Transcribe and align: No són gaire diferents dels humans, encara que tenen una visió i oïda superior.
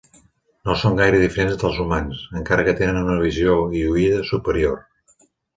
No 0.69 0.75
són 0.83 0.95
gaire 0.99 1.19
diferents 1.23 1.59
dels 1.63 1.77
humans, 1.83 2.23
encara 2.41 2.67
que 2.69 2.75
tenen 2.81 2.99
una 3.05 3.21
visió 3.27 3.59
i 3.81 3.87
oïda 3.93 4.27
superior. 4.35 4.83